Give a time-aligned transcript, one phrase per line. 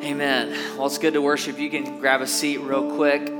[0.00, 0.76] Amen.
[0.76, 1.58] Well, it's good to worship.
[1.58, 3.28] You can grab a seat real quick.
[3.28, 3.32] I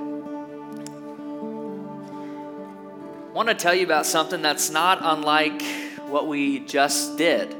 [3.33, 5.63] want to tell you about something that's not unlike
[6.09, 7.55] what we just did.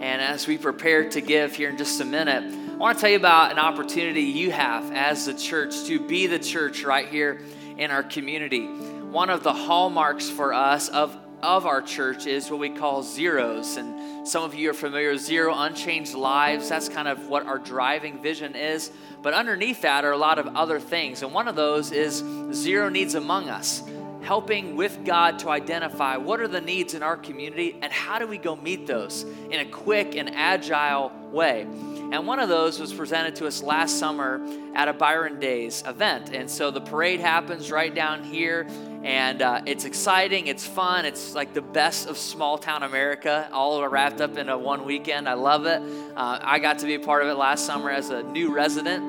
[0.00, 3.10] And as we prepare to give here in just a minute, I want to tell
[3.10, 7.42] you about an opportunity you have as the church to be the church right here
[7.78, 8.66] in our community.
[8.66, 13.76] One of the hallmarks for us of, of our church is what we call zeros.
[13.76, 16.68] And some of you are familiar with Zero Unchanged Lives.
[16.68, 18.90] That's kind of what our driving vision is.
[19.22, 21.22] But underneath that are a lot of other things.
[21.22, 22.22] And one of those is
[22.52, 23.82] Zero Needs Among Us,
[24.22, 28.26] helping with God to identify what are the needs in our community and how do
[28.26, 31.66] we go meet those in a quick and agile way.
[32.12, 34.40] And one of those was presented to us last summer
[34.74, 36.34] at a Byron Days event.
[36.34, 38.66] And so the parade happens right down here
[39.04, 43.86] and uh, it's exciting, it's fun, it's like the best of small town America, all
[43.88, 45.28] wrapped up in a one weekend.
[45.28, 45.80] I love it.
[46.16, 49.02] Uh, I got to be a part of it last summer as a new resident.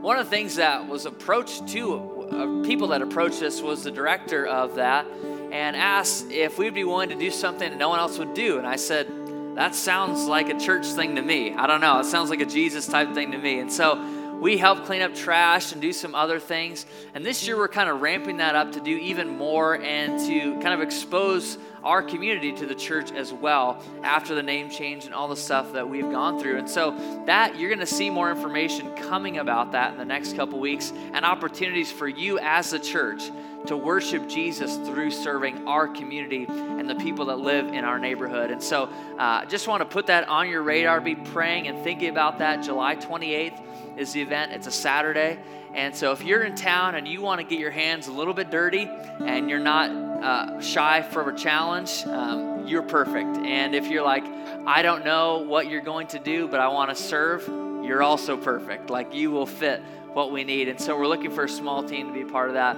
[0.00, 1.94] One of the things that was approached to
[2.30, 5.06] uh, people that approached us was the director of that
[5.50, 8.58] and asked if we'd be willing to do something that no one else would do.
[8.58, 9.08] And I said,
[9.56, 11.54] that sounds like a church thing to me.
[11.54, 11.98] I don't know.
[11.98, 13.58] It sounds like a Jesus type thing to me.
[13.58, 13.98] And so
[14.38, 16.84] we help clean up trash and do some other things.
[17.14, 20.60] And this year we're kind of ramping that up to do even more and to
[20.60, 25.14] kind of expose our community to the church as well after the name change and
[25.14, 26.58] all the stuff that we've gone through.
[26.58, 26.90] And so
[27.24, 30.92] that you're going to see more information coming about that in the next couple weeks
[31.14, 33.30] and opportunities for you as a church
[33.66, 38.50] to worship Jesus through serving our community and the people that live in our neighborhood.
[38.50, 41.82] And so I uh, just want to put that on your radar, be praying and
[41.82, 42.62] thinking about that.
[42.62, 43.60] July 28th
[43.96, 45.38] is the event, it's a Saturday.
[45.74, 48.32] And so if you're in town and you want to get your hands a little
[48.32, 48.88] bit dirty
[49.20, 53.36] and you're not uh, shy for a challenge, um, you're perfect.
[53.38, 54.24] And if you're like,
[54.66, 57.46] I don't know what you're going to do, but I want to serve,
[57.84, 58.90] you're also perfect.
[58.90, 59.82] Like you will fit
[60.14, 60.68] what we need.
[60.68, 62.76] And so we're looking for a small team to be part of that.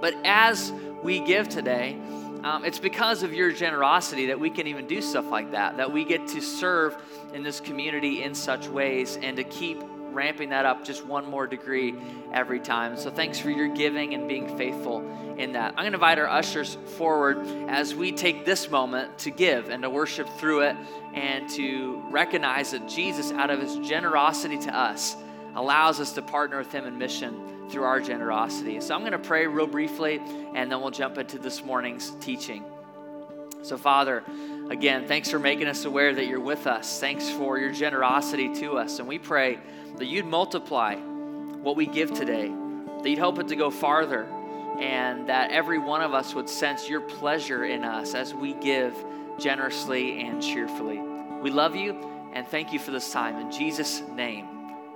[0.00, 1.98] But as we give today,
[2.42, 5.92] um, it's because of your generosity that we can even do stuff like that, that
[5.92, 6.96] we get to serve
[7.34, 9.82] in this community in such ways and to keep
[10.12, 11.94] ramping that up just one more degree
[12.32, 12.96] every time.
[12.96, 15.00] So thanks for your giving and being faithful
[15.36, 15.70] in that.
[15.70, 17.38] I'm going to invite our ushers forward
[17.68, 20.76] as we take this moment to give and to worship through it
[21.14, 25.16] and to recognize that Jesus, out of his generosity to us,
[25.54, 28.80] allows us to partner with him in mission through our generosity.
[28.80, 30.20] So I'm going to pray real briefly
[30.54, 32.64] and then we'll jump into this morning's teaching.
[33.62, 34.24] So, Father,
[34.70, 36.98] again, thanks for making us aware that you're with us.
[36.98, 38.98] Thanks for your generosity to us.
[38.98, 39.58] And we pray
[39.96, 44.26] that you'd multiply what we give today, that you'd help it to go farther,
[44.78, 48.94] and that every one of us would sense your pleasure in us as we give
[49.38, 50.98] generously and cheerfully.
[51.42, 51.92] We love you
[52.32, 53.36] and thank you for this time.
[53.36, 54.46] In Jesus' name,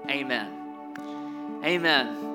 [0.09, 1.61] amen.
[1.65, 2.34] Amen.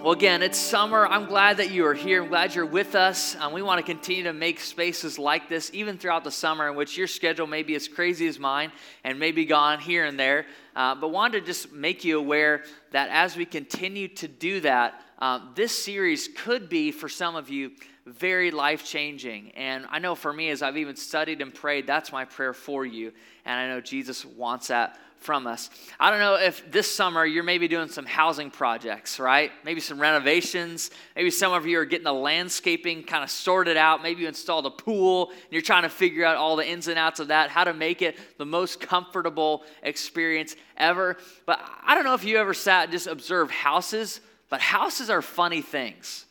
[0.00, 1.08] Well, again, it's summer.
[1.08, 2.22] I'm glad that you are here.
[2.22, 3.34] I'm glad you're with us.
[3.40, 6.76] Um, we want to continue to make spaces like this, even throughout the summer, in
[6.76, 8.70] which your schedule may be as crazy as mine
[9.02, 10.46] and may be gone here and there.
[10.76, 15.02] Uh, but wanted to just make you aware that as we continue to do that,
[15.18, 17.72] um, this series could be for some of you
[18.06, 19.50] very life changing.
[19.56, 22.86] And I know for me, as I've even studied and prayed, that's my prayer for
[22.86, 23.12] you.
[23.44, 25.70] And I know Jesus wants that from us.
[25.98, 29.50] I don't know if this summer you're maybe doing some housing projects, right?
[29.64, 30.90] Maybe some renovations.
[31.16, 34.02] Maybe some of you are getting the landscaping kind of sorted out.
[34.02, 36.98] Maybe you installed a pool and you're trying to figure out all the ins and
[36.98, 41.16] outs of that, how to make it the most comfortable experience ever.
[41.46, 45.22] But I don't know if you ever sat and just observed houses, but houses are
[45.22, 46.24] funny things.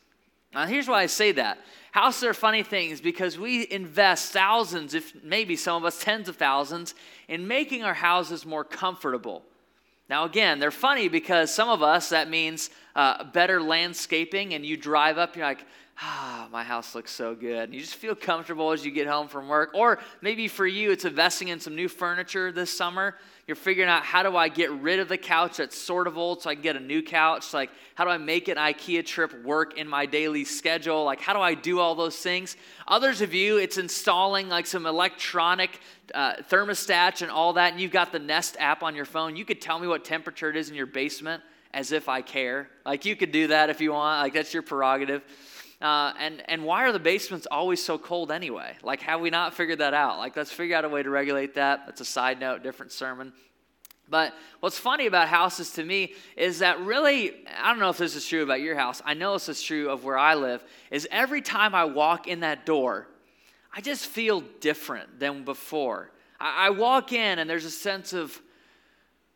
[0.57, 1.59] Now, here's why I say that
[1.91, 6.35] Houses are funny things because we invest thousands, if maybe some of us tens of
[6.35, 6.95] thousands,
[7.28, 9.44] in making our houses more comfortable.
[10.09, 14.78] Now, again, they're funny because some of us, that means uh, better landscaping, and you
[14.78, 15.66] drive up, you're like,
[16.02, 17.74] ah, my house looks so good.
[17.74, 19.72] You just feel comfortable as you get home from work.
[19.74, 23.16] Or maybe for you, it's investing in some new furniture this summer.
[23.47, 26.41] You're figuring out how do I get rid of the couch that's sort of old
[26.41, 27.53] so I can get a new couch?
[27.53, 31.03] Like, how do I make an IKEA trip work in my daily schedule?
[31.03, 32.58] Like, how do I do all those things?
[32.88, 35.79] Others of you, it's installing like some electronic
[36.14, 39.35] uh, thermostats and all that, and you've got the Nest app on your phone.
[39.35, 41.41] You could tell me what temperature it is in your basement
[41.73, 42.70] as if I care.
[42.85, 44.22] Like, you could do that if you want.
[44.22, 45.23] Like, that's your prerogative.
[45.79, 48.76] Uh, and, and why are the basements always so cold anyway?
[48.82, 50.18] Like, have we not figured that out?
[50.18, 51.85] Like, let's figure out a way to regulate that.
[51.85, 53.32] That's a side note, different sermon.
[54.09, 58.16] But what's funny about houses to me is that really, I don't know if this
[58.16, 59.02] is true about your house.
[59.06, 62.40] I know this is true of where I live, is every time I walk in
[62.40, 63.08] that door,
[63.73, 66.12] I just feel different than before.
[66.40, 68.41] I, I walk in and there's a sense of,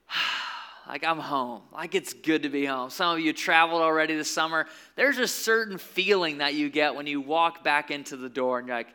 [0.91, 1.61] like I'm home.
[1.71, 2.89] Like it's good to be home.
[2.89, 4.67] Some of you traveled already this summer.
[4.97, 8.67] There's a certain feeling that you get when you walk back into the door and
[8.67, 8.89] you're like,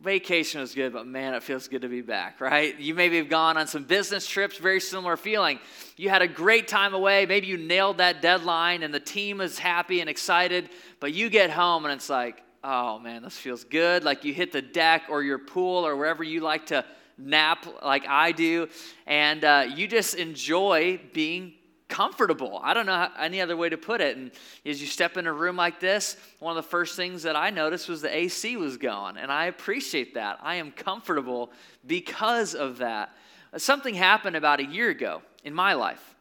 [0.00, 2.78] vacation was good, but man, it feels good to be back, right?
[2.78, 5.58] You maybe have gone on some business trips, very similar feeling.
[5.96, 7.26] You had a great time away.
[7.26, 11.50] Maybe you nailed that deadline and the team is happy and excited, but you get
[11.50, 14.04] home and it's like, oh man, this feels good.
[14.04, 16.84] Like you hit the deck or your pool or wherever you like to
[17.24, 18.68] nap like I do,
[19.06, 21.54] and uh, you just enjoy being
[21.92, 22.58] comfortable.
[22.62, 24.16] I don't know how, any other way to put it.
[24.16, 24.30] And
[24.64, 27.50] as you step in a room like this, one of the first things that I
[27.50, 30.38] noticed was the AC was going, and I appreciate that.
[30.42, 31.52] I am comfortable
[31.86, 33.14] because of that.
[33.58, 36.14] Something happened about a year ago in my life.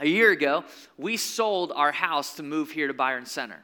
[0.00, 0.64] A year ago,
[0.96, 3.62] we sold our house to move here to Byron Center.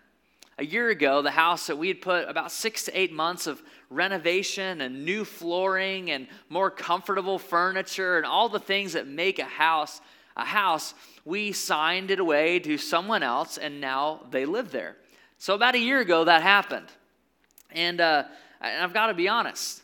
[0.61, 3.62] A year ago, the house that we had put about six to eight months of
[3.89, 9.45] renovation and new flooring and more comfortable furniture and all the things that make a
[9.45, 10.03] house
[10.37, 10.93] a house,
[11.25, 14.97] we signed it away to someone else and now they live there.
[15.39, 16.89] So about a year ago, that happened.
[17.71, 18.25] And, uh,
[18.61, 19.83] and I've got to be honest.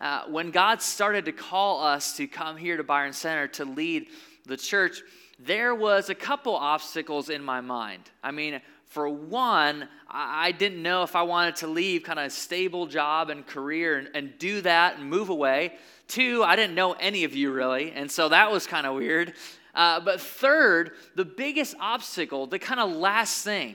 [0.00, 4.06] Uh, when God started to call us to come here to Byron Center to lead
[4.46, 5.02] the church,
[5.38, 8.02] there was a couple obstacles in my mind.
[8.22, 8.60] I mean,
[8.96, 13.28] for one, I didn't know if I wanted to leave kind of a stable job
[13.28, 15.74] and career and, and do that and move away.
[16.08, 19.34] Two, I didn't know any of you really, and so that was kind of weird.
[19.74, 23.74] Uh, but third, the biggest obstacle, the kind of last thing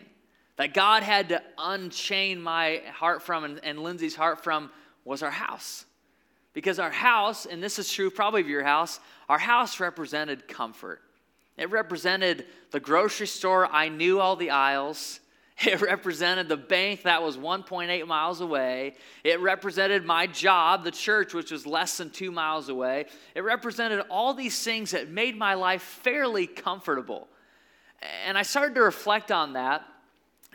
[0.55, 4.71] that God had to unchain my heart from and, and Lindsay's heart from
[5.05, 5.85] was our house.
[6.53, 10.99] Because our house, and this is true probably of your house, our house represented comfort.
[11.61, 13.67] It represented the grocery store.
[13.67, 15.19] I knew all the aisles.
[15.63, 18.95] It represented the bank that was 1.8 miles away.
[19.23, 23.05] It represented my job, the church, which was less than two miles away.
[23.35, 27.27] It represented all these things that made my life fairly comfortable.
[28.25, 29.85] And I started to reflect on that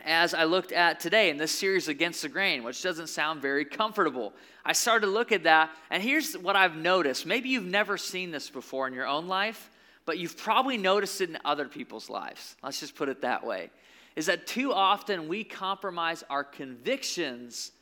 [0.03, 3.63] as I looked at today in this series, Against the Grain, which doesn't sound very
[3.63, 4.33] comfortable.
[4.65, 7.25] I started to look at that, and here's what I've noticed.
[7.25, 9.69] Maybe you've never seen this before in your own life
[10.07, 12.55] but you've probably noticed it in other people's lives.
[12.63, 13.69] Let's just put it that way.
[14.15, 17.73] Is that too often we compromise our convictions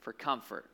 [0.00, 0.66] for comfort.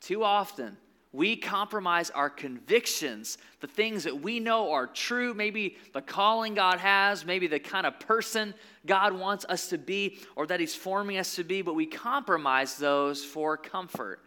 [0.00, 0.76] Too often
[1.12, 6.78] we compromise our convictions, the things that we know are true, maybe the calling God
[6.78, 8.54] has, maybe the kind of person
[8.86, 12.76] God wants us to be or that He's forming us to be, but we compromise
[12.76, 14.20] those for comfort.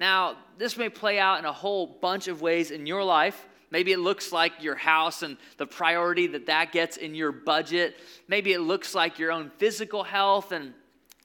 [0.00, 3.46] Now, this may play out in a whole bunch of ways in your life.
[3.70, 7.96] Maybe it looks like your house and the priority that that gets in your budget.
[8.26, 10.72] Maybe it looks like your own physical health and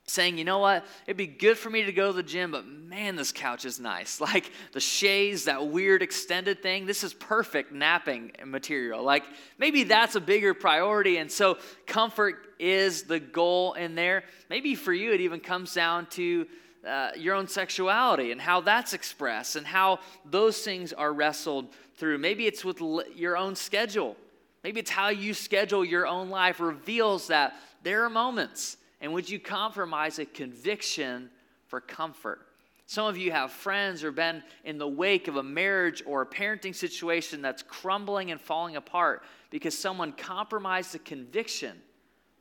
[0.05, 2.67] saying, you know what, it'd be good for me to go to the gym, but
[2.67, 4.19] man, this couch is nice.
[4.33, 9.03] Like the chaise, that weird extended thing, this is perfect napping material.
[9.03, 9.23] Like
[9.57, 11.17] maybe that's a bigger priority.
[11.17, 14.23] And so comfort is the goal in there.
[14.49, 16.47] Maybe for you, it even comes down to
[16.87, 22.17] uh, your own sexuality and how that's expressed and how those things are wrestled through.
[22.17, 22.81] Maybe it's with
[23.15, 24.17] your own schedule.
[24.63, 29.29] Maybe it's how you schedule your own life reveals that there are moments in which
[29.29, 31.29] you compromise a conviction
[31.67, 32.47] for comfort.
[32.85, 36.25] Some of you have friends or been in the wake of a marriage or a
[36.25, 41.81] parenting situation that's crumbling and falling apart because someone compromised a conviction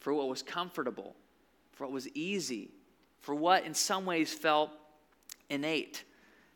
[0.00, 1.14] for what was comfortable,
[1.72, 2.70] for what was easy,
[3.22, 4.70] for what in some ways felt
[5.48, 6.04] innate.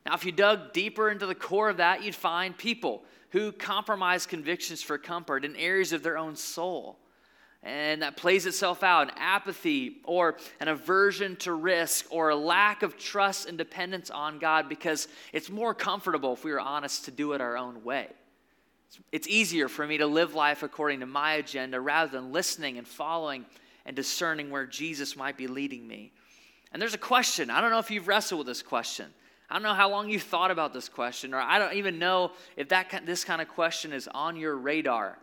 [0.05, 4.27] Now, if you dug deeper into the core of that, you'd find people who compromise
[4.27, 6.99] convictions for comfort in areas of their own soul.
[7.63, 12.85] And that plays itself out in apathy or an aversion to risk or a lack
[12.85, 17.11] of trust and dependence on God because it's more comfortable, if we are honest, to
[17.11, 18.09] do it our own way.
[19.11, 22.87] It's easier for me to live life according to my agenda rather than listening and
[22.87, 23.45] following
[23.85, 26.13] and discerning where Jesus might be leading me.
[26.77, 27.49] And there's a question.
[27.49, 29.07] I don't know if you've wrestled with this question.
[29.49, 32.33] I don't know how long you've thought about this question, or I don't even know
[32.55, 35.17] if that this kind of question is on your radar.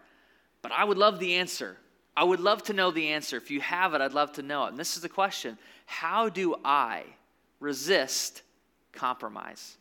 [0.63, 1.77] But I would love the answer.
[2.17, 3.37] I would love to know the answer.
[3.37, 4.69] If you have it, I'd love to know it.
[4.69, 7.03] And this is the question How do I
[7.59, 8.41] resist
[8.91, 9.77] compromise?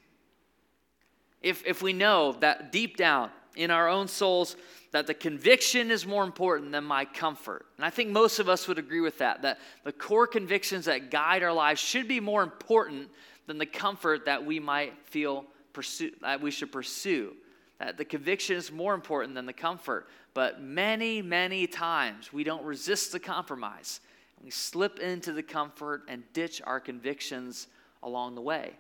[1.41, 4.57] If, if we know that deep down in our own souls,
[4.93, 7.67] that the conviction is more important than my comfort.
[7.77, 11.11] And I think most of us would agree with that, that the core convictions that
[11.11, 13.09] guide our lives should be more important
[13.47, 17.35] than the comfort that we might feel pursue, that we should pursue.
[17.79, 20.09] That the conviction is more important than the comfort.
[20.35, 24.01] But many, many times we don't resist the compromise.
[24.43, 27.67] We slip into the comfort and ditch our convictions
[28.03, 28.73] along the way.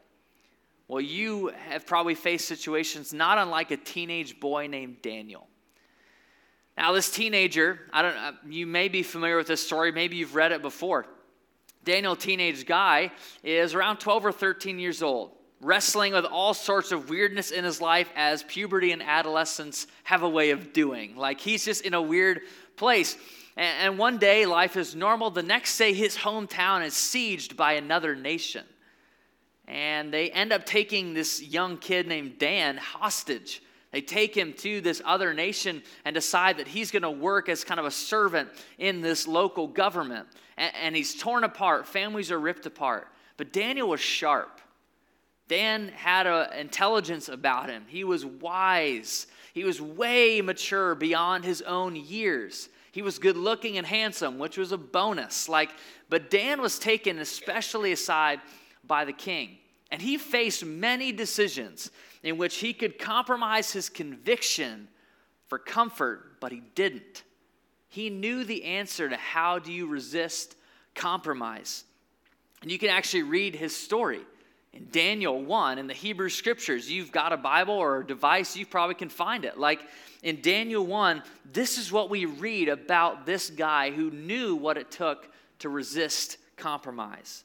[0.92, 5.46] Well, you have probably faced situations not unlike a teenage boy named Daniel.
[6.76, 10.34] Now, this teenager, I don't uh, you may be familiar with this story, maybe you've
[10.34, 11.06] read it before.
[11.82, 13.10] Daniel, teenage guy,
[13.42, 15.30] is around 12 or 13 years old,
[15.62, 20.28] wrestling with all sorts of weirdness in his life as puberty and adolescence have a
[20.28, 21.16] way of doing.
[21.16, 22.42] Like he's just in a weird
[22.76, 23.16] place.
[23.56, 25.30] And, one day life is normal.
[25.30, 28.66] The next day, his hometown is sieged by another nation.
[29.72, 33.62] And they end up taking this young kid named Dan hostage
[33.92, 37.62] they take him to this other nation and decide that he's going to work as
[37.62, 38.48] kind of a servant
[38.78, 40.26] in this local government.
[40.56, 43.08] And, and, he's torn apart, families are ripped apart.
[43.36, 44.60] But Daniel was sharp.
[45.46, 51.60] Dan had an intelligence about him, he was wise, he was way mature beyond his
[51.62, 52.70] own years.
[52.92, 55.48] He was good looking and handsome, which was a bonus.
[55.48, 55.70] Like,
[56.10, 58.40] but Dan was taken especially aside
[58.84, 59.56] by the king.
[59.92, 61.90] And he faced many decisions
[62.22, 64.88] in which he could compromise his conviction
[65.48, 67.24] for comfort, but he didn't.
[67.90, 70.56] He knew the answer to how do you resist
[70.94, 71.84] compromise.
[72.62, 74.22] And you can actually read his story
[74.72, 76.90] in Daniel 1 in the Hebrew scriptures.
[76.90, 79.58] You've got a Bible or a device, you probably can find it.
[79.58, 79.80] Like
[80.22, 81.22] in Daniel 1,
[81.52, 86.38] this is what we read about this guy who knew what it took to resist
[86.56, 87.44] compromise.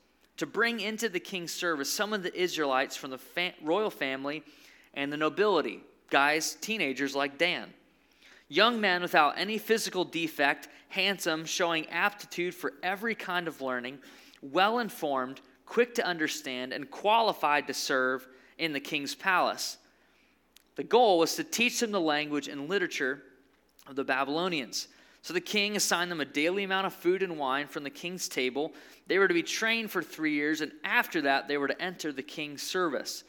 [0.41, 4.41] to bring into the king's service some of the Israelites from the royal family
[4.95, 7.71] and the nobility, guys, teenagers like Dan.
[8.49, 13.99] Young men without any physical defect, handsome, showing aptitude for every kind of learning,
[14.41, 19.77] well informed, quick to understand, and qualified to serve in the king's palace.
[20.75, 23.21] The goal was to teach them the language and literature
[23.85, 24.87] of the Babylonians
[25.21, 28.27] so the king assigned them a daily amount of food and wine from the king's
[28.27, 28.73] table.
[29.07, 32.11] They were to be trained for three years, and after that, they were to enter
[32.11, 33.23] the king's service.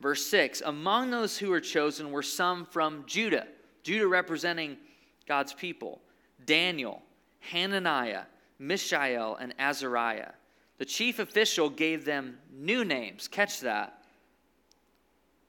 [0.00, 3.46] Verse 6 Among those who were chosen were some from Judah,
[3.84, 4.76] Judah representing
[5.26, 6.00] God's people
[6.44, 7.02] Daniel,
[7.38, 8.24] Hananiah,
[8.58, 10.32] Mishael, and Azariah.
[10.78, 13.28] The chief official gave them new names.
[13.28, 13.97] Catch that.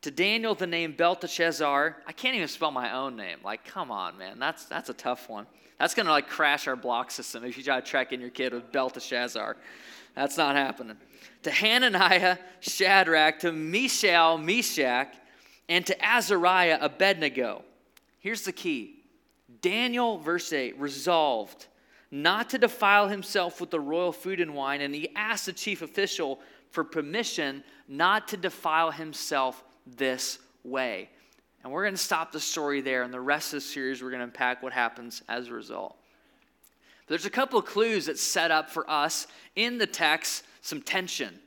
[0.03, 1.97] To Daniel, the name Belteshazzar.
[2.07, 3.39] I can't even spell my own name.
[3.43, 4.39] Like, come on, man.
[4.39, 5.45] That's, that's a tough one.
[5.77, 8.53] That's to like crash our block system if you try to track in your kid
[8.53, 9.57] with Belteshazzar.
[10.15, 10.97] That's not happening.
[11.43, 15.13] To Hananiah, Shadrach, to Mishael, Meshach,
[15.69, 17.63] and to Azariah, Abednego.
[18.19, 19.03] Here's the key
[19.61, 21.67] Daniel, verse 8, resolved
[22.11, 25.81] not to defile himself with the royal food and wine, and he asked the chief
[25.81, 26.39] official
[26.71, 29.63] for permission not to defile himself
[29.95, 31.09] this way.
[31.63, 34.09] And we're going to stop the story there, and the rest of the series, we're
[34.09, 35.97] going to unpack what happens as a result.
[37.05, 40.81] But there's a couple of clues that set up for us in the text some
[40.81, 41.39] tension.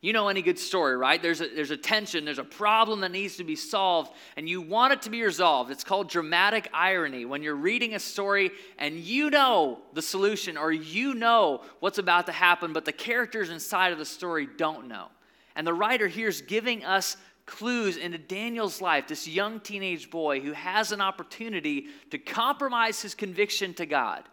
[0.00, 1.22] You know any good story, right?
[1.22, 4.60] There's a, there's a tension, there's a problem that needs to be solved, and you
[4.60, 5.70] want it to be resolved.
[5.70, 7.24] It's called dramatic irony.
[7.24, 12.26] When you're reading a story and you know the solution or you know what's about
[12.26, 15.06] to happen, but the characters inside of the story don't know.
[15.54, 17.16] And the writer here is giving us
[17.52, 23.14] clues into Daniel's life, this young teenage boy who has an opportunity to compromise his
[23.14, 24.24] conviction to God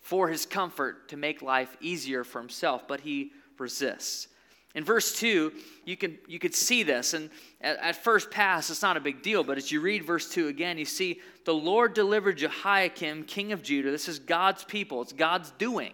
[0.00, 4.28] for his comfort to make life easier for himself, but he resists.
[4.74, 5.52] In verse 2,
[5.84, 7.28] you can you could see this, and
[7.60, 10.48] at, at, first pass, it's not a big deal, but as you read verse 2
[10.48, 13.90] again, you see the Lord delivered Jehoiakim, king of Judah.
[13.90, 15.92] This is God's people, it's God's doing,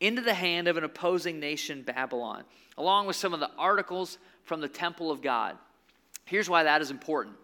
[0.00, 2.44] into the hand of an opposing nation, Babylon,
[2.76, 5.56] along with some of the articles from the temple of God.
[6.28, 7.36] Here's why that is important.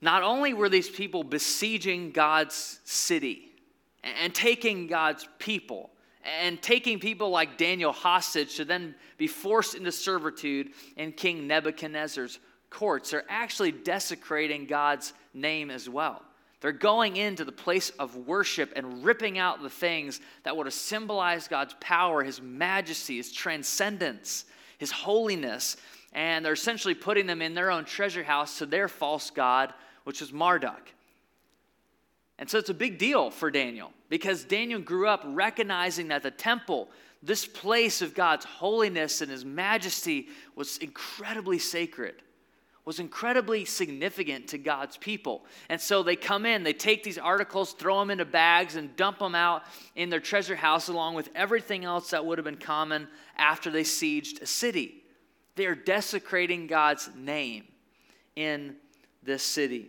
[0.00, 3.50] Not only were these people besieging God's city
[4.02, 5.90] and taking God's people,
[6.40, 12.38] and taking people like Daniel hostage to then be forced into servitude in King Nebuchadnezzar's
[12.70, 13.10] courts.
[13.10, 16.22] They're actually desecrating God's name as well.
[16.60, 20.74] They're going into the place of worship and ripping out the things that would have
[20.74, 24.44] symbolized God's power, His majesty, His transcendence,
[24.78, 25.76] His holiness
[26.12, 29.72] and they're essentially putting them in their own treasure house to their false god,
[30.04, 30.92] which was Marduk.
[32.38, 36.30] And so it's a big deal for Daniel because Daniel grew up recognizing that the
[36.30, 36.88] temple,
[37.22, 42.22] this place of God's holiness and his majesty, was incredibly sacred.
[42.84, 45.44] was incredibly significant to God's people.
[45.68, 49.18] And so they come in, they take these articles, throw them into bags, and dump
[49.18, 53.06] them out in their treasure house along with everything else that would have been common
[53.36, 55.02] after they sieged a city.
[55.58, 57.64] They are desecrating God's name
[58.36, 58.76] in
[59.24, 59.88] this city.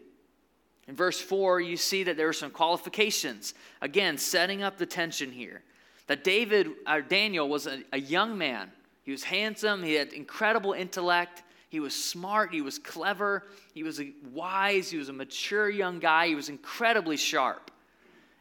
[0.88, 3.54] In verse 4, you see that there are some qualifications.
[3.80, 5.62] Again, setting up the tension here.
[6.08, 8.72] That David, or Daniel, was a, a young man.
[9.04, 13.44] He was handsome, he had incredible intellect, he was smart, he was clever,
[13.76, 14.02] he was
[14.34, 17.70] wise, he was a mature young guy, he was incredibly sharp.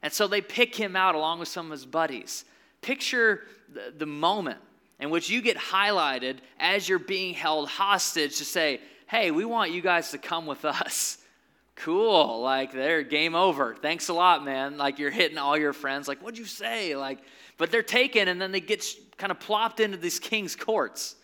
[0.03, 2.47] And so they pick him out along with some of his buddies.
[2.81, 4.61] Picture the, the moment
[5.01, 9.71] in which you get highlighted as you're being held hostage to say, hey, we want
[9.71, 11.19] you guys to come with us.
[11.83, 12.41] Cool.
[12.41, 13.73] Like, they're game over.
[13.73, 14.79] Thanks a lot, man.
[14.79, 16.09] Like, you're hitting all your friends.
[16.09, 16.97] Like, what'd you say?
[16.97, 17.21] Like,
[17.57, 18.85] but they're taken and then they get
[19.17, 21.15] kind of plopped into these king's courts.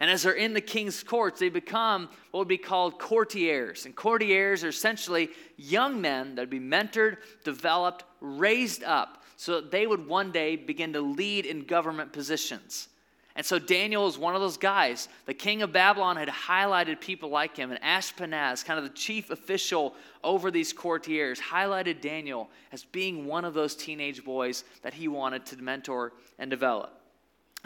[0.00, 3.86] And as they're in the king's courts, they become what would be called courtiers.
[3.86, 9.70] And courtiers are essentially young men that would be mentored, developed, raised up so that
[9.70, 12.88] they would one day begin to lead in government positions.
[13.36, 15.08] And so Daniel is one of those guys.
[15.26, 19.30] The king of Babylon had highlighted people like him, and Ashpenaz, kind of the chief
[19.30, 25.08] official over these courtiers, highlighted Daniel as being one of those teenage boys that he
[25.08, 27.00] wanted to mentor and develop.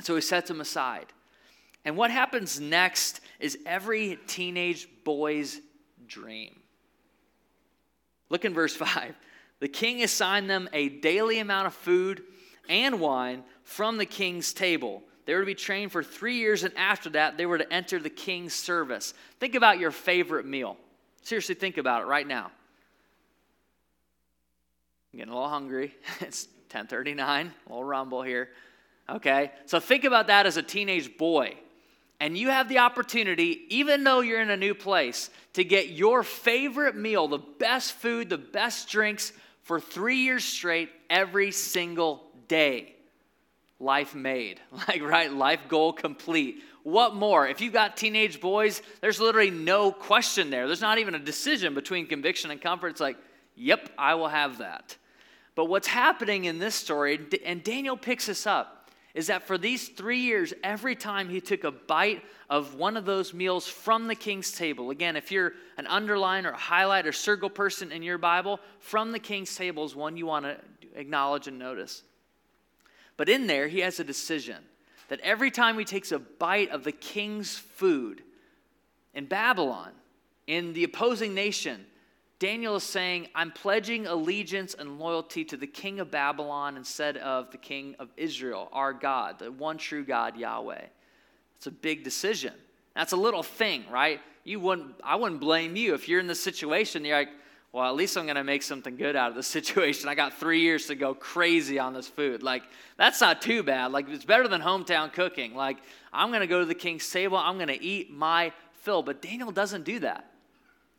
[0.03, 1.07] So he sets him aside.
[1.85, 5.61] And what happens next is every teenage boy's
[6.07, 6.61] dream.
[8.31, 9.15] Look in verse 5.
[9.61, 12.23] The king assigned them a daily amount of food
[12.69, 15.03] and wine from the king's table.
[15.27, 17.99] They were to be trained for three years, and after that, they were to enter
[17.99, 19.15] the king's service.
[19.41, 20.77] Think about your favorite meal.
[21.23, 22.51] Seriously, think about it right now.
[25.13, 25.95] I'm getting a little hungry.
[26.21, 28.51] It's 10:39, a little rumble here.
[29.09, 31.57] Okay, so think about that as a teenage boy
[32.21, 36.23] and you have the opportunity, even though you're in a new place, to get your
[36.23, 39.33] favorite meal, the best food, the best drinks
[39.69, 42.95] for three years straight every single day.
[43.79, 44.61] Life made.
[44.89, 45.31] Like, right?
[45.31, 46.63] Life goal complete.
[46.85, 47.47] What more?
[47.47, 50.67] If you've got teenage boys, there's literally no question there.
[50.67, 52.89] There's not even a decision between conviction and comfort.
[52.89, 53.19] It's like,
[53.57, 54.97] yep, I will have that.
[55.55, 58.78] But what's happening in this story, and Daniel picks this up,
[59.19, 63.05] is that for these three years, every time he took a bite of one of
[63.05, 67.51] those meals from the king's table, again, if you're an underline or highlight or circle
[67.51, 70.57] person in your Bible, from the king's table is one you want to
[70.95, 72.05] acknowledge and notice.
[73.17, 74.59] But in there, he has a decision
[75.09, 78.23] that every time he takes a bite of the king's food
[79.15, 79.91] in Babylon,
[80.47, 81.87] in the opposing nation,
[82.39, 87.51] Daniel is saying, I'm pledging allegiance and loyalty to the king of Babylon instead of
[87.51, 90.85] the king of Israel, our God, the one true God, Yahweh.
[91.57, 92.55] It's a big decision.
[92.95, 94.21] That's a little thing, right?
[94.45, 97.05] You wouldn't, I wouldn't blame you if you're in this situation.
[97.05, 97.31] You're like,
[97.73, 100.09] well, at least I'm going to make something good out of this situation.
[100.09, 102.45] I got three years to go crazy on this food.
[102.45, 102.63] Like,
[102.97, 103.91] that's not too bad.
[103.91, 105.57] Like, it's better than hometown cooking.
[105.57, 105.79] Like,
[106.13, 107.37] I'm going to go to the king's table.
[107.37, 109.03] I'm going to eat my fill.
[109.03, 110.31] But Daniel doesn't do that.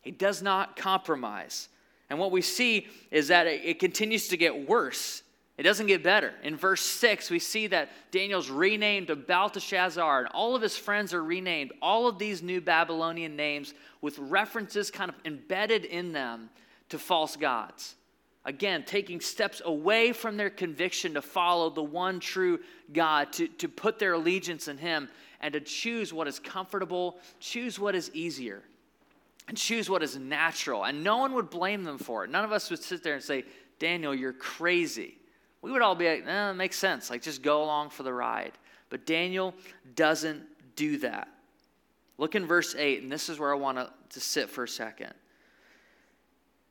[0.09, 1.69] He does not compromise.
[2.09, 5.21] And what we see is that it, continues to get worse.
[5.55, 6.33] It doesn't get better.
[6.41, 11.13] In verse 6, we see that Daniel's renamed to Belteshazzar, and all of his friends
[11.13, 11.73] are renamed.
[11.79, 16.49] All of these new Babylonian names with references kind of embedded in them
[16.89, 17.93] to false gods.
[18.45, 23.69] Again, taking steps away from their conviction to follow the one true God, to, to
[23.69, 25.07] put their allegiance in Him,
[25.39, 28.63] and to choose what is comfortable, choose what is easier
[29.49, 30.85] and choose what is natural.
[30.85, 32.29] And no one would blame them for it.
[32.29, 33.43] None of us would sit there and say,
[33.79, 35.17] Daniel, you're crazy.
[35.63, 37.09] We would all be like, eh, it makes sense.
[37.09, 38.51] Like, just go along for the ride.
[38.91, 39.55] But Daniel
[39.95, 40.43] doesn't
[40.75, 41.29] do that.
[42.19, 43.79] Look in verse 8, and this is where I want
[44.11, 45.13] to sit for a second.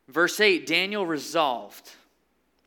[0.06, 1.90] Verse 8 Daniel resolved,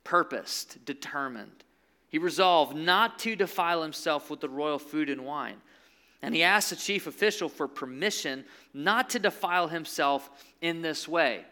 [0.04, 1.63] purposed, determined.
[2.10, 5.62] He resolved not to defile himself with the royal food and wine
[6.22, 10.30] and he asked the chief official for permission not to defile himself
[10.62, 11.46] in this way.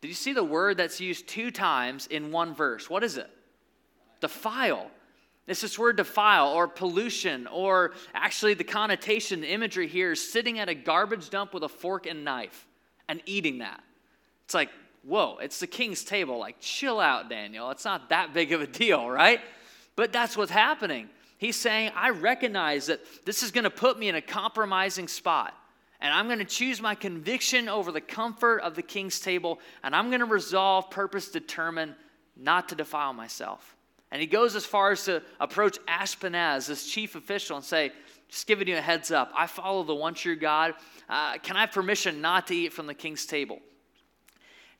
[0.00, 2.88] Did you see the word that's used two times in one verse?
[2.88, 3.30] What is it?
[4.20, 4.90] Defile.
[5.46, 10.58] It's this word defile or pollution, or actually the connotation, the imagery here is sitting
[10.58, 12.66] at a garbage dump with a fork and knife
[13.08, 13.82] and eating that.
[14.44, 14.68] It's like,
[15.04, 16.38] whoa, it's the king's table.
[16.38, 17.70] Like, chill out, Daniel.
[17.70, 19.40] It's not that big of a deal, right?
[19.96, 21.08] But that's what's happening.
[21.38, 25.54] He's saying, I recognize that this is going to put me in a compromising spot.
[26.00, 29.60] And I'm going to choose my conviction over the comfort of the king's table.
[29.82, 31.94] And I'm going to resolve, purpose, determine
[32.36, 33.76] not to defile myself.
[34.10, 37.92] And he goes as far as to approach Ashpenaz, this chief official, and say,
[38.28, 39.32] Just giving you a heads up.
[39.36, 40.74] I follow the one true God.
[41.08, 43.60] Uh, can I have permission not to eat from the king's table?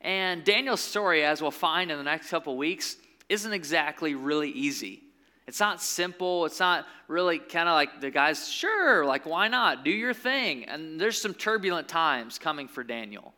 [0.00, 2.96] And Daniel's story, as we'll find in the next couple weeks,
[3.28, 5.02] isn't exactly really easy.
[5.48, 6.44] It's not simple.
[6.44, 9.82] It's not really kind of like the guys, sure, like why not?
[9.82, 10.66] Do your thing.
[10.66, 13.32] And there's some turbulent times coming for Daniel.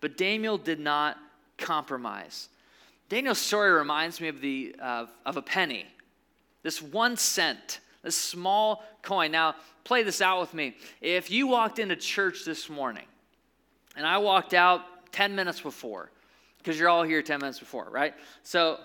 [0.00, 1.18] But Daniel did not
[1.58, 2.50] compromise.
[3.08, 5.86] Daniel's story reminds me of, the, uh, of a penny,
[6.62, 9.32] this one cent, this small coin.
[9.32, 10.76] Now, play this out with me.
[11.00, 13.06] If you walked into church this morning
[13.96, 16.12] and I walked out 10 minutes before,
[16.58, 18.14] because you're all here 10 minutes before, right?
[18.44, 18.78] So,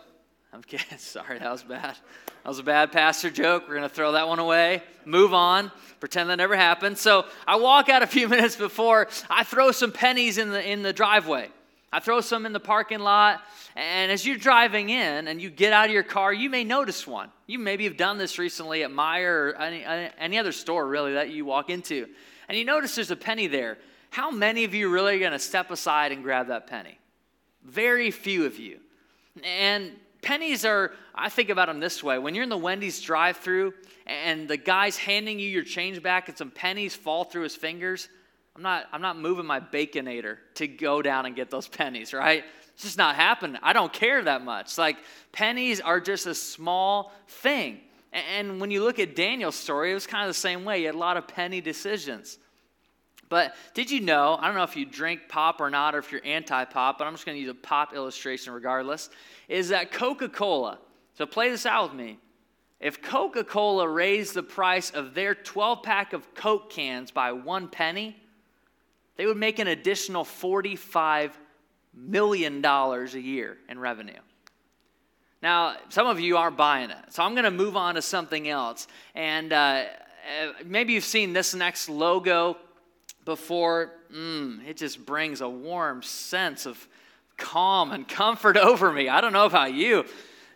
[0.53, 0.85] I'm kidding.
[0.97, 1.95] Sorry, that was bad.
[2.43, 3.63] That was a bad pastor joke.
[3.67, 4.83] We're going to throw that one away.
[5.05, 5.71] Move on.
[5.99, 6.97] Pretend that never happened.
[6.97, 9.07] So I walk out a few minutes before.
[9.29, 11.49] I throw some pennies in the in the driveway.
[11.93, 13.41] I throw some in the parking lot.
[13.75, 17.05] And as you're driving in and you get out of your car, you may notice
[17.05, 17.29] one.
[17.47, 19.83] You maybe have done this recently at Meijer or any,
[20.17, 22.07] any other store, really, that you walk into.
[22.47, 23.77] And you notice there's a penny there.
[24.09, 26.97] How many of you really are going to step aside and grab that penny?
[27.63, 28.79] Very few of you.
[29.43, 32.17] And pennies are, I think about them this way.
[32.17, 33.73] When you're in the Wendy's drive through
[34.05, 38.09] and the guy's handing you your change back and some pennies fall through his fingers,
[38.55, 42.43] I'm not, I'm not moving my baconator to go down and get those pennies, right?
[42.73, 43.59] It's just not happening.
[43.63, 44.77] I don't care that much.
[44.77, 44.97] Like,
[45.31, 47.79] pennies are just a small thing.
[48.11, 50.79] And when you look at Daniel's story, it was kind of the same way.
[50.79, 52.37] He had a lot of penny decisions.
[53.31, 54.37] But did you know?
[54.41, 57.07] I don't know if you drink pop or not, or if you're anti pop, but
[57.07, 59.09] I'm just going to use a pop illustration regardless.
[59.47, 60.79] Is that Coca Cola?
[61.13, 62.19] So play this out with me.
[62.81, 67.69] If Coca Cola raised the price of their 12 pack of Coke cans by one
[67.69, 68.17] penny,
[69.15, 71.31] they would make an additional $45
[71.93, 74.19] million a year in revenue.
[75.41, 78.49] Now, some of you aren't buying it, so I'm going to move on to something
[78.49, 78.87] else.
[79.15, 82.57] And uh, uh, maybe you've seen this next logo
[83.25, 83.91] before.
[84.13, 86.87] Mm, it just brings a warm sense of
[87.37, 89.09] calm and comfort over me.
[89.09, 90.05] I don't know about you.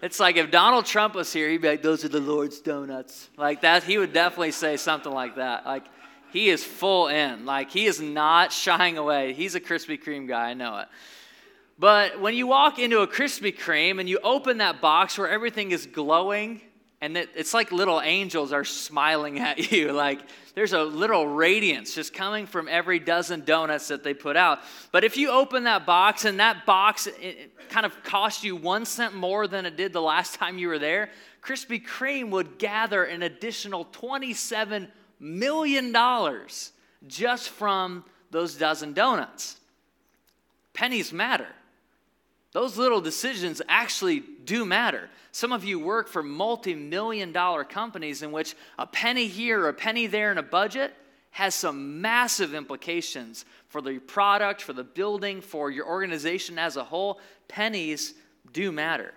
[0.01, 3.29] It's like if Donald Trump was here, he'd be like, Those are the Lord's donuts.
[3.37, 5.65] Like that, he would definitely say something like that.
[5.65, 5.85] Like,
[6.31, 7.45] he is full in.
[7.45, 9.33] Like, he is not shying away.
[9.33, 10.87] He's a Krispy Kreme guy, I know it.
[11.79, 15.71] But when you walk into a Krispy Kreme and you open that box where everything
[15.71, 16.61] is glowing,
[17.05, 20.21] and it's like little angels are smiling at you, like,
[20.55, 24.59] there's a little radiance just coming from every dozen donuts that they put out.
[24.91, 27.07] But if you open that box and that box
[27.69, 30.79] kind of cost you one cent more than it did the last time you were
[30.79, 31.11] there,
[31.43, 34.89] Krispy Kreme would gather an additional $27
[35.19, 35.95] million
[37.05, 39.57] just from those dozen donuts.
[40.73, 41.47] Pennies matter.
[42.55, 45.09] Those little decisions actually do matter.
[45.33, 49.67] Some of you work for multi million dollar companies in which a penny here or
[49.67, 50.93] a penny there in a budget
[51.31, 56.83] has some massive implications for the product, for the building, for your organization as a
[56.85, 57.19] whole.
[57.49, 58.13] Pennies
[58.53, 59.13] do matter.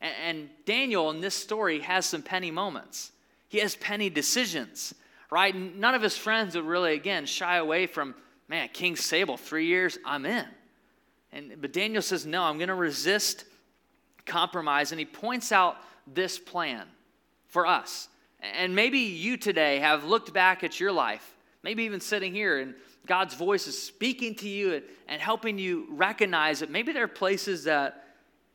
[0.00, 3.10] And, Daniel in this story has some penny moments.
[3.48, 4.94] He has penny decisions,
[5.28, 5.56] right?
[5.56, 8.14] None of his friends would really, again, shy away from,
[8.46, 10.46] man, king's table, three years, I'm in.
[11.32, 13.44] And, but Daniel says, no, I'm going to resist
[14.26, 14.92] compromise.
[14.92, 16.86] And he points out this plan
[17.46, 18.08] for us.
[18.40, 22.74] And maybe you today have looked back at your life, maybe even sitting here, and
[23.06, 27.64] God's voice is speaking to you and helping you recognize that maybe there are places
[27.64, 28.04] that,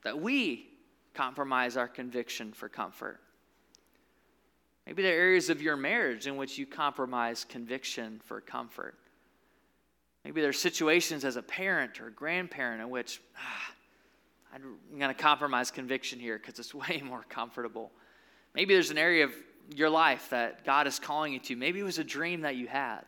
[0.04, 0.68] that we
[1.14, 3.20] compromise our conviction for comfort.
[4.86, 8.96] Maybe there are areas of your marriage in which you compromise conviction for comfort.
[10.26, 13.74] Maybe there are situations as a parent or a grandparent in which ah,
[14.56, 17.92] I'm going to compromise conviction here because it's way more comfortable.
[18.56, 19.34] Maybe there's an area of
[19.76, 21.56] your life that God is calling you to.
[21.56, 23.04] Maybe it was a dream that you had,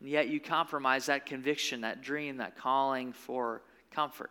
[0.00, 4.30] and yet you compromise that conviction, that dream, that calling for comfort.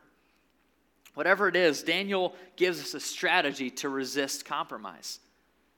[1.15, 5.19] Whatever it is, Daniel gives us a strategy to resist compromise.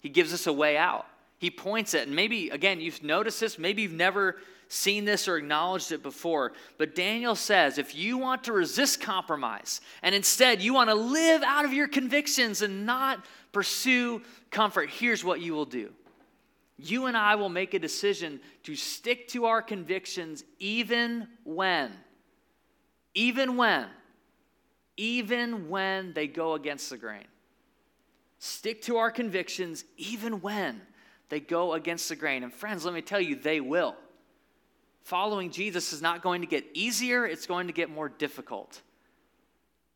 [0.02, 1.06] He gives us a way out.
[1.40, 4.36] He points it, and maybe, again, you've noticed this, maybe you've never
[4.71, 9.81] seen this or acknowledged it before, but Daniel says if you want to resist compromise
[10.01, 15.25] and instead you want to live out of your convictions and not pursue comfort, here's
[15.25, 15.91] what you will do.
[16.77, 21.91] You and I will make a decision to stick to our convictions even when,
[23.13, 23.88] even when,
[24.95, 27.27] even when they go against the grain.
[28.39, 30.81] Stick to our convictions even when
[31.27, 32.43] they go against the grain.
[32.43, 33.95] And friends, let me tell you, they will
[35.04, 38.82] following Jesus is not going to get easier, it's going to get more difficult.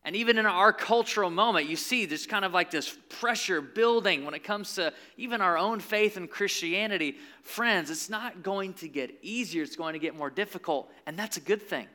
[0.06, 4.24] And even in our cultural moment, you see there's kind of like this pressure building
[4.24, 7.16] when it comes to even our own faith and Christianity.
[7.42, 11.38] Friends, it's not going to get easier, it's going to get more difficult, and that's
[11.38, 11.88] a good thing.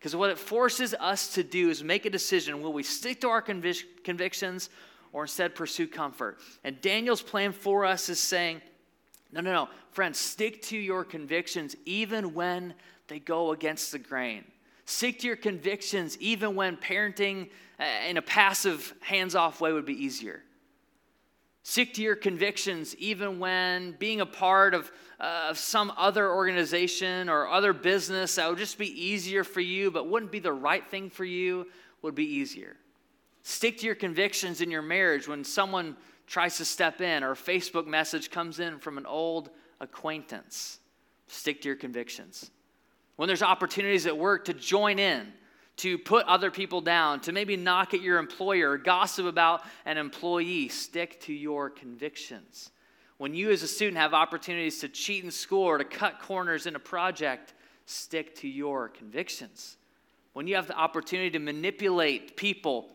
[0.00, 3.28] Because what it forces us to do is make a decision will we stick to
[3.28, 4.68] our convic- convictions
[5.12, 6.40] or instead pursue comfort?
[6.64, 8.62] And Daniel's plan for us is saying,
[9.32, 9.68] no, no, no.
[9.90, 12.74] Friends, stick to your convictions even when
[13.08, 14.44] they go against the grain.
[14.84, 17.48] Stick to your convictions even when parenting
[17.80, 20.42] uh, in a passive, hands off way would be easier.
[21.62, 24.90] Stick to your convictions even when being a part of,
[25.20, 29.90] uh, of some other organization or other business that would just be easier for you
[29.90, 31.66] but wouldn't be the right thing for you
[32.02, 32.76] would be easier.
[33.44, 35.96] Stick to your convictions in your marriage when someone
[36.32, 40.78] tries to step in or a Facebook message comes in from an old acquaintance.
[41.26, 42.50] Stick to your convictions.
[43.16, 45.30] When there's opportunities at work to join in,
[45.76, 49.98] to put other people down, to maybe knock at your employer or gossip about an
[49.98, 52.70] employee, stick to your convictions.
[53.18, 56.64] When you as a student have opportunities to cheat in school or to cut corners
[56.64, 57.52] in a project,
[57.84, 59.76] stick to your convictions.
[60.32, 62.88] When you have the opportunity to manipulate people,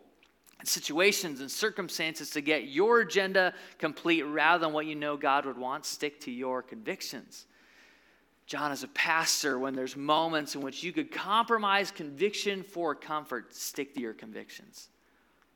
[0.64, 5.58] situations, and circumstances to get your agenda complete rather than what you know God would
[5.58, 7.46] want, stick to your convictions.
[8.48, 13.54] John, as a pastor, when there's moments in which you could compromise conviction for comfort,
[13.54, 14.88] stick to your convictions.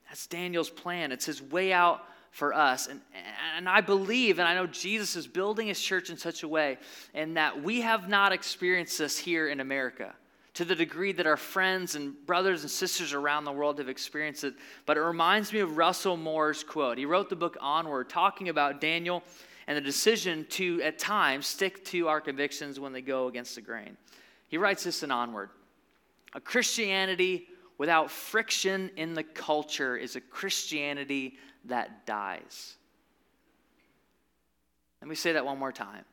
[0.07, 1.13] That's Daniel's plan.
[1.13, 2.87] It's his way out for us.
[2.87, 2.99] And,
[3.55, 6.77] and I believe, and I know Jesus is building his church in such a way,
[7.13, 10.13] and that we have not experienced this here in America
[10.53, 14.43] to the degree that our friends and brothers and sisters around the world have experienced
[14.43, 14.53] it.
[14.85, 16.97] But it reminds me of Russell Moore's quote.
[16.97, 19.23] He wrote the book Onward, talking about Daniel
[19.67, 23.61] and the decision to, at times, stick to our convictions when they go against the
[23.61, 23.95] grain.
[24.49, 25.49] He writes this in Onward
[26.33, 32.75] A Christianity without friction in the culture is a Christianity that dies.
[35.01, 36.03] Let me say that one more time.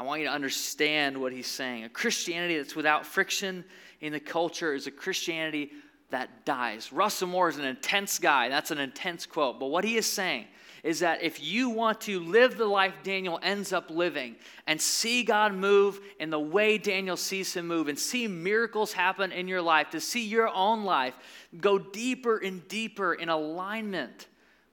[0.00, 1.84] I want you to understand what he's saying.
[1.84, 3.66] A Christianity that's without friction
[4.00, 5.72] in the culture is a Christianity
[6.08, 6.90] that dies.
[6.90, 8.48] Russell Moore is an intense guy.
[8.48, 9.60] That's an intense quote.
[9.60, 10.46] But what he is saying
[10.82, 14.36] is that if you want to live the life Daniel ends up living
[14.66, 19.32] and see God move in the way Daniel sees him move and see miracles happen
[19.32, 21.14] in your life, to see your own life
[21.60, 24.28] go deeper and deeper in alignment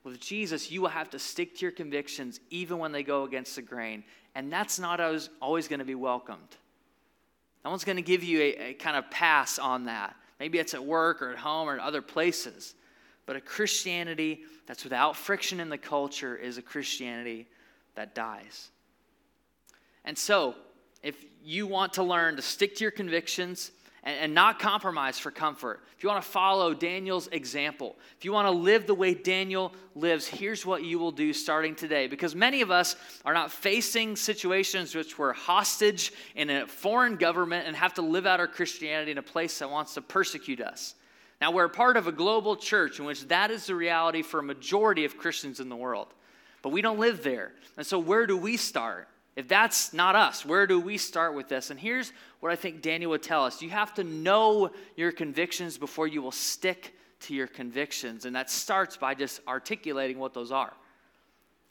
[0.08, 3.56] with Jesus, you will have to stick to your convictions even when they go against
[3.56, 4.04] the grain.
[4.36, 6.56] And that's not always, always going to be welcomed.
[7.64, 10.16] No one's going to give you a, a kind of pass on that.
[10.40, 12.76] Maybe it's at work or at home or in other places.
[13.26, 17.48] But a Christianity that's without friction in the culture is a Christianity
[17.96, 18.70] that dies.
[20.06, 20.56] And so,
[21.04, 23.72] if you want to learn to stick to your convictions
[24.08, 28.32] and, and not compromise for comfort, if you want to follow Daniel's example, if you
[28.32, 32.08] want to live the way Daniel lives, here's what you will do starting today.
[32.08, 37.68] Because many of us are not facing situations which we're hostage in a foreign government
[37.68, 40.96] and have to live out our Christianity in a place that wants to persecute us.
[41.42, 44.44] Now, we're part of a global church in which that is the reality for a
[44.44, 46.08] majority of Christians in the world.
[46.62, 47.52] But we don't live there.
[47.76, 49.08] And so, where do we start?
[49.38, 51.70] If that's not us, where do we start with this?
[51.70, 55.78] And here's what I think Daniel would tell us you have to know your convictions
[55.78, 58.26] before you will stick to your convictions.
[58.26, 60.74] And that starts by just articulating what those are.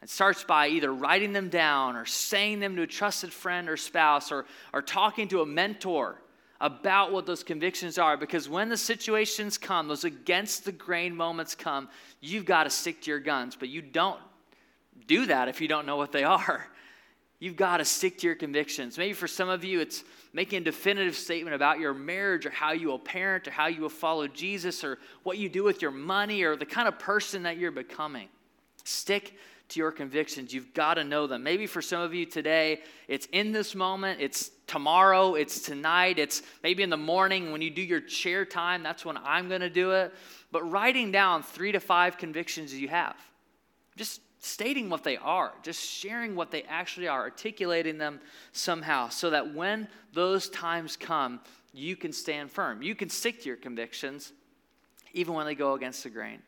[0.01, 3.77] It starts by either writing them down or saying them to a trusted friend or
[3.77, 6.23] spouse or, or talking to a mentor
[6.61, 11.57] about what those convictions are because when the situations come, those against the grain moments
[11.57, 11.89] come,
[12.21, 13.57] you've got to stick to your guns.
[13.57, 14.21] But you don't
[15.09, 16.69] do that if you don't know what they are.
[17.39, 18.97] You've got to stick to your convictions.
[18.97, 22.73] Maybe for some of you, it's making a definitive statement about your marriage or how
[22.73, 25.91] you will parent or how you will follow Jesus or what you do with your
[25.91, 28.29] money or the kind of person that you're becoming.
[28.85, 29.35] Stick
[29.69, 30.55] to your convictions.
[30.55, 31.43] You've got to know them.
[31.43, 36.43] Maybe for some of you today, it's in this moment, it's tomorrow, it's tonight, it's
[36.63, 38.83] maybe in the morning when you do your chair time.
[38.83, 40.15] That's when I'm going to do it.
[40.53, 43.17] But writing down three to five convictions you have,
[43.97, 48.21] just stating what they are, just sharing what they actually are, articulating them
[48.53, 51.41] somehow, so that when those times come,
[51.73, 52.83] you can stand firm.
[52.83, 54.33] You can stick to your convictions,
[55.13, 56.41] even when they go against the grain.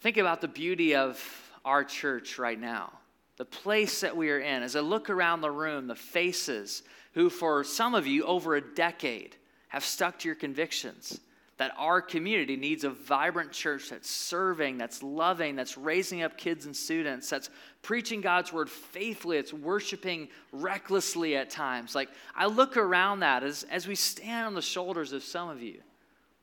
[0.00, 1.20] Think about the beauty of
[1.64, 2.92] our church right now,
[3.36, 4.62] the place that we are in.
[4.62, 8.60] As I look around the room, the faces who, for some of you, over a
[8.60, 9.36] decade,
[9.68, 11.20] have stuck to your convictions
[11.58, 16.66] that our community needs a vibrant church that's serving, that's loving, that's raising up kids
[16.66, 17.48] and students, that's
[17.80, 21.94] preaching God's word faithfully, it's worshiping recklessly at times.
[21.94, 25.62] Like, I look around that as, as we stand on the shoulders of some of
[25.62, 25.80] you.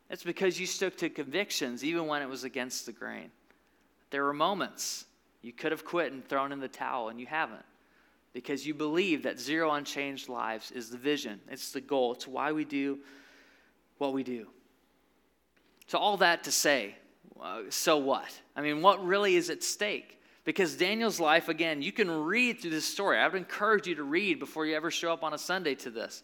[0.09, 3.29] It's because you stuck to convictions even when it was against the grain.
[4.09, 5.05] There were moments
[5.41, 7.65] you could have quit and thrown in the towel, and you haven't
[8.33, 12.51] because you believe that zero unchanged lives is the vision, it's the goal, it's why
[12.51, 12.97] we do
[13.99, 14.47] what we do.
[15.87, 16.95] So, all that to say,
[17.41, 18.39] uh, so what?
[18.55, 20.19] I mean, what really is at stake?
[20.45, 23.17] Because Daniel's life, again, you can read through this story.
[23.17, 25.89] I would encourage you to read before you ever show up on a Sunday to
[25.89, 26.23] this.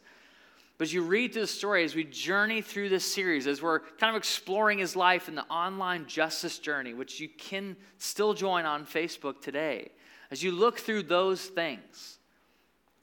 [0.78, 3.80] But as you read through the story as we journey through this series, as we're
[3.80, 8.66] kind of exploring his life in the online justice journey, which you can still join
[8.66, 9.92] on Facebook today.
[10.32, 12.20] As you look through those things,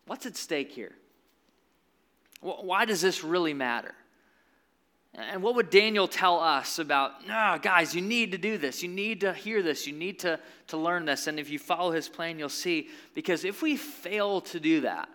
[0.07, 0.95] what's at stake here?
[2.40, 3.95] Why does this really matter?
[5.17, 8.83] And what would Daniel tell us about, no, guys, you need to do this.
[8.83, 9.87] You need to hear this.
[9.87, 11.27] You need to, to learn this.
[11.27, 12.89] And if you follow his plan, you'll see.
[13.15, 15.09] Because if we fail to do that,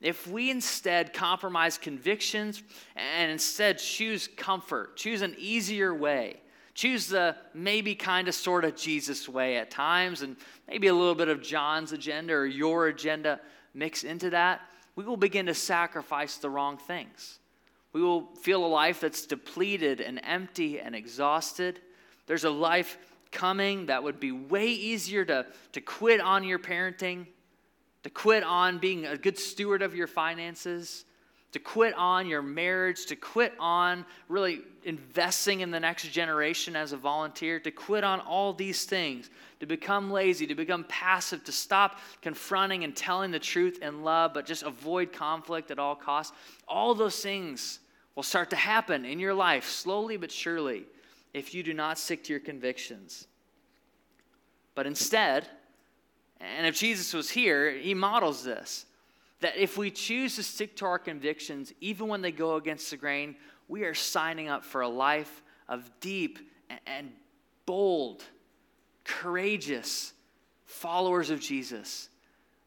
[0.00, 2.64] if we instead compromise convictions
[2.96, 6.40] and instead choose comfort, choose an easier way,
[6.74, 10.36] choose the maybe kind of sort of Jesus way at times, and
[10.66, 13.40] maybe a little bit of John's agenda or your agenda
[13.72, 14.62] mix into that,
[14.96, 17.38] we will begin to sacrifice the wrong things.
[17.94, 21.80] We will feel a life that's depleted and empty and exhausted.
[22.26, 22.98] There's a life
[23.32, 27.26] coming that would be way easier to, to quit on your parenting
[28.04, 31.06] to quit on being a good steward of your finances,
[31.52, 36.92] to quit on your marriage, to quit on really investing in the next generation as
[36.92, 41.52] a volunteer, to quit on all these things, to become lazy, to become passive, to
[41.52, 46.36] stop confronting and telling the truth in love, but just avoid conflict at all costs.
[46.68, 47.78] All those things
[48.14, 50.84] will start to happen in your life slowly but surely
[51.32, 53.26] if you do not stick to your convictions.
[54.74, 55.48] But instead,
[56.40, 58.86] and if Jesus was here, he models this
[59.40, 62.96] that if we choose to stick to our convictions, even when they go against the
[62.96, 63.36] grain,
[63.68, 66.38] we are signing up for a life of deep
[66.86, 67.10] and
[67.66, 68.24] bold,
[69.04, 70.14] courageous
[70.64, 72.08] followers of Jesus,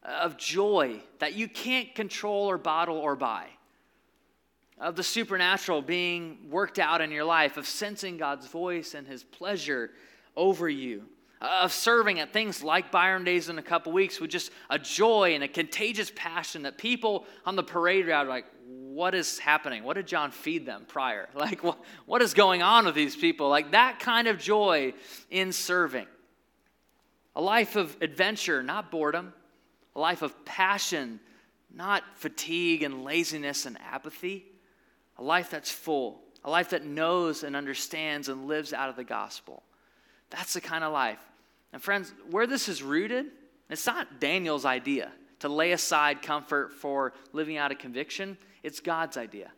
[0.04, 3.46] of joy that you can't control or bottle or buy,
[4.80, 9.24] of the supernatural being worked out in your life, of sensing God's voice and his
[9.24, 9.90] pleasure
[10.36, 11.04] over you
[11.40, 15.34] of serving at things like Byron Days in a couple weeks with just a joy
[15.34, 19.84] and a contagious passion that people on the parade route are like, what is happening?
[19.84, 21.28] What did John feed them prior?
[21.34, 23.48] Like, what, what is going on with these people?
[23.48, 24.94] Like, that kind of joy
[25.30, 26.06] in serving.
[27.36, 29.32] A life of adventure, not boredom.
[29.94, 31.20] A life of passion,
[31.72, 34.44] not fatigue and laziness and apathy.
[35.18, 36.20] A life that's full.
[36.44, 39.62] A life that knows and understands and lives out of the gospel.
[40.30, 41.18] That's the kind of life.
[41.72, 43.26] And friends, where this is rooted,
[43.68, 49.16] it's not Daniel's idea to lay aside comfort for living out a conviction, it's God's
[49.16, 49.50] idea.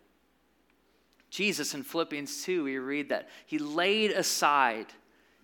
[1.31, 4.87] Jesus in Philippians 2, we read that he laid aside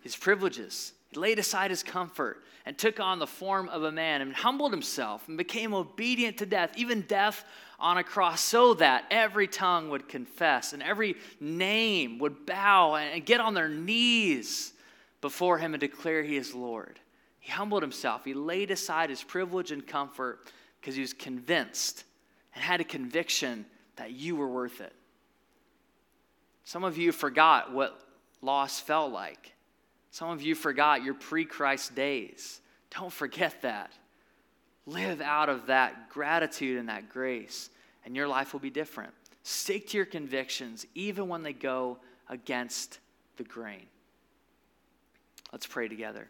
[0.02, 4.20] his privileges, he laid aside his comfort, and took on the form of a man
[4.20, 7.44] and humbled himself and became obedient to death, even death
[7.78, 13.24] on a cross, so that every tongue would confess and every name would bow and
[13.24, 14.72] get on their knees
[15.20, 16.98] before him and declare he is Lord.
[17.38, 18.24] He humbled himself.
[18.24, 22.02] He laid aside his privilege and comfort because he was convinced
[22.54, 23.64] and had a conviction
[23.94, 24.92] that you were worth it.
[26.64, 28.00] Some of you forgot what
[28.42, 29.52] loss felt like.
[30.16, 32.62] Some of you forgot your pre Christ days.
[32.88, 33.92] Don't forget that.
[34.87, 37.68] Live out of that gratitude and that grace,
[38.02, 39.12] and your life will be different.
[39.42, 41.98] Stick to your convictions, even when they go
[42.31, 42.98] against
[43.37, 43.85] the grain.
[45.52, 46.29] Let's pray together.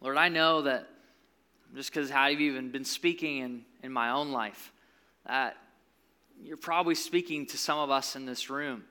[0.00, 0.88] Lord, I know that
[1.76, 4.72] just because I've even been speaking in, in my own life,
[5.26, 5.56] that
[6.42, 8.84] you're probably speaking to some of us in this room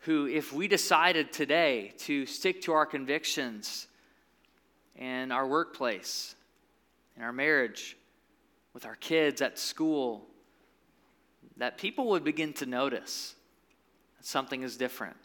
[0.00, 3.86] who, if we decided today to stick to our convictions
[4.96, 6.34] in our workplace,
[7.16, 7.96] in our marriage,
[8.74, 10.26] with our kids at school,
[11.56, 13.34] that people would begin to notice
[14.18, 15.16] that something is different.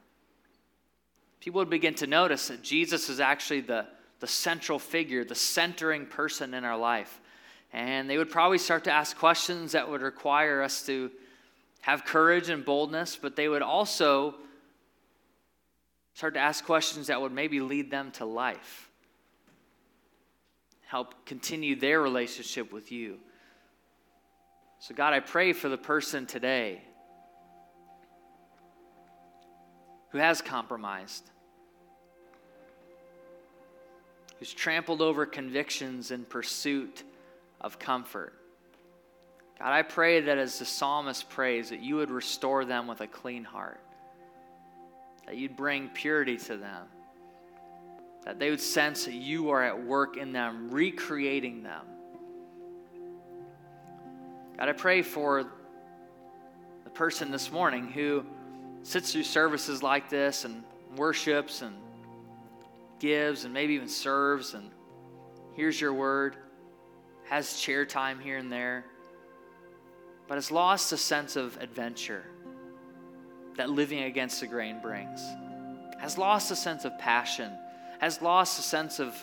[1.39, 3.85] People would begin to notice that Jesus is actually the,
[4.19, 7.19] the central figure, the centering person in our life.
[7.71, 11.11] And they would probably start to ask questions that would require us to
[11.81, 14.35] have courage and boldness, but they would also
[16.13, 18.89] start to ask questions that would maybe lead them to life,
[20.85, 23.19] help continue their relationship with you.
[24.79, 26.81] So, God, I pray for the person today
[30.11, 31.29] who has compromised,
[34.39, 37.03] who's trampled over convictions in pursuit
[37.61, 38.33] of comfort.
[39.59, 43.07] God, I pray that as the psalmist prays, that you would restore them with a
[43.07, 43.81] clean heart,
[45.25, 46.87] that you'd bring purity to them,
[48.23, 51.85] that they would sense that you are at work in them, recreating them.
[54.57, 55.51] God, I pray for
[56.83, 58.25] the person this morning who
[58.83, 60.63] sits through services like this and
[60.95, 61.75] worships and
[62.99, 64.69] gives and maybe even serves and
[65.53, 66.37] hears your word,
[67.29, 68.85] has chair time here and there,
[70.27, 72.23] but has lost a sense of adventure
[73.57, 75.21] that living against the grain brings,
[75.99, 77.51] has lost a sense of passion,
[77.99, 79.15] has lost a sense of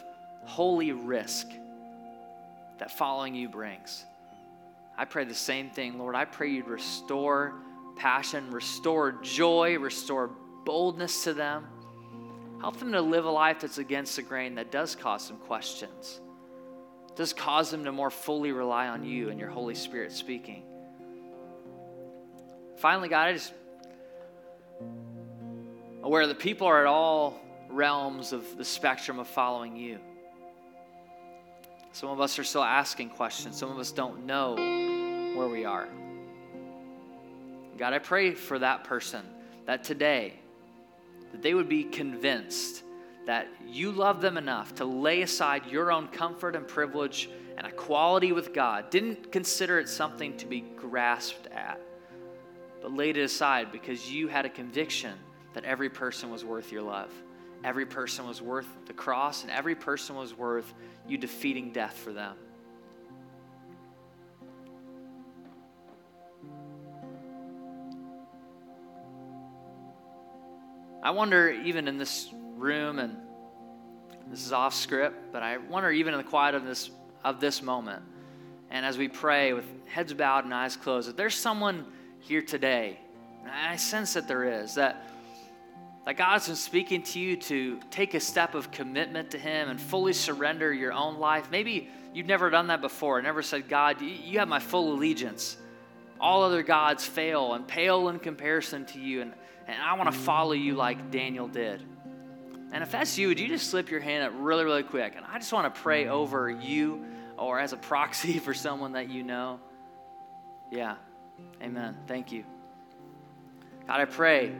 [0.44, 1.48] holy risk
[2.78, 4.04] that following you brings.
[4.96, 6.14] I pray the same thing, Lord.
[6.14, 7.54] I pray you'd restore
[7.96, 10.30] passion, restore joy, restore
[10.64, 11.66] boldness to them.
[12.60, 16.20] Help them to live a life that's against the grain that does cause some questions,
[17.16, 20.62] does cause them to more fully rely on you and your Holy Spirit speaking.
[22.76, 23.52] Finally, God, I just
[26.02, 27.40] aware that people are at all
[27.70, 29.98] realms of the spectrum of following you.
[31.92, 33.56] Some of us are still asking questions.
[33.56, 35.88] Some of us don't know where we are.
[37.78, 39.22] God, I pray for that person
[39.64, 40.34] that today,
[41.32, 42.82] that they would be convinced
[43.26, 48.32] that you love them enough to lay aside your own comfort and privilege and equality
[48.32, 48.90] with God.
[48.90, 51.80] Didn't consider it something to be grasped at,
[52.80, 55.14] but laid it aside because you had a conviction
[55.54, 57.10] that every person was worth your love.
[57.64, 60.72] Every person was worth the cross, and every person was worth
[61.08, 62.36] you defeating death for them.
[71.02, 73.16] I wonder, even in this room, and
[74.30, 76.90] this is off script, but I wonder, even in the quiet of this,
[77.24, 78.02] of this moment,
[78.70, 81.86] and as we pray with heads bowed and eyes closed, that there's someone
[82.20, 82.98] here today,
[83.42, 85.08] and I sense that there is, that,
[86.04, 89.80] that God's been speaking to you to take a step of commitment to Him and
[89.80, 91.50] fully surrender your own life.
[91.50, 95.56] Maybe you've never done that before, never said, God, you have my full allegiance.
[96.18, 99.20] All other gods fail and pale in comparison to you.
[99.20, 99.34] And
[99.66, 101.82] and I want to follow you like Daniel did.
[102.76, 105.14] And if that's you, would you just slip your hand up really, really quick?
[105.16, 107.06] And I just want to pray over you
[107.38, 109.60] or as a proxy for someone that you know.
[110.70, 110.96] Yeah.
[111.62, 111.96] Amen.
[112.06, 112.44] Thank you.
[113.86, 114.52] God, I pray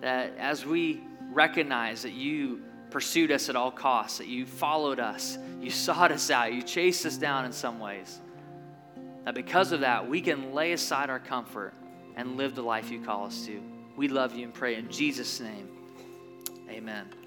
[0.00, 1.02] that as we
[1.32, 6.30] recognize that you pursued us at all costs, that you followed us, you sought us
[6.30, 8.20] out, you chased us down in some ways,
[9.26, 11.74] that because of that, we can lay aside our comfort
[12.16, 13.60] and live the life you call us to.
[13.98, 15.68] We love you and pray in Jesus' name.
[16.70, 17.19] Amen.